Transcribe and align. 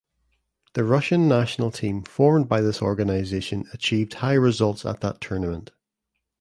The 0.73 0.83
Russian 0.83 1.27
national 1.27 1.69
team 1.69 2.01
formed 2.01 2.49
by 2.49 2.61
this 2.61 2.81
organization 2.81 3.65
achieved 3.71 4.15
high 4.15 4.33
results 4.33 4.83
at 4.83 5.01
that 5.01 5.21
tournament. 5.21 5.69